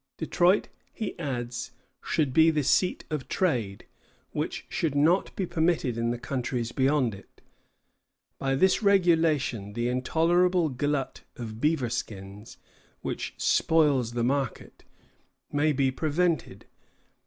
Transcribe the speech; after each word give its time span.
Detroit, 0.17 0.67
he 0.91 1.13
adds, 1.19 1.73
should 2.01 2.33
be 2.33 2.49
the 2.49 2.63
seat 2.63 3.05
of 3.11 3.27
trade, 3.27 3.85
which 4.31 4.65
should 4.67 4.95
not 4.95 5.35
be 5.35 5.45
permitted 5.45 5.95
in 5.95 6.09
the 6.09 6.17
countries 6.17 6.71
beyond 6.71 7.13
it. 7.13 7.39
By 8.39 8.55
this 8.55 8.81
regulation 8.81 9.73
the 9.73 9.89
intolerable 9.89 10.69
glut 10.69 11.21
of 11.35 11.61
beaver 11.61 11.91
skins, 11.91 12.57
which 13.01 13.35
spoils 13.37 14.13
the 14.13 14.23
market, 14.23 14.83
may 15.51 15.71
be 15.71 15.91
prevented. 15.91 16.65